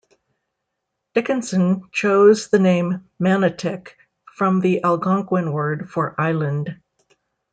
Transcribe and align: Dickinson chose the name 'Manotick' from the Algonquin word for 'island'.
Dickinson 1.13 1.83
chose 1.91 2.47
the 2.47 2.57
name 2.57 3.07
'Manotick' 3.19 3.97
from 4.33 4.59
the 4.59 4.83
Algonquin 4.83 5.51
word 5.51 5.91
for 5.91 6.15
'island'. 6.19 6.75